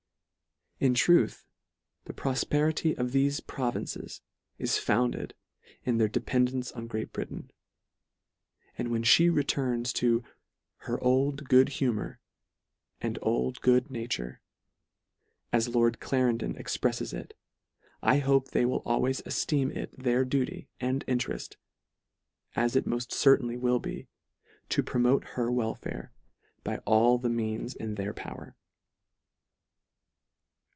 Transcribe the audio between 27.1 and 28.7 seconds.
the means in their power.